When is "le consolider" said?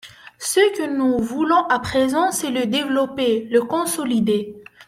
3.51-4.59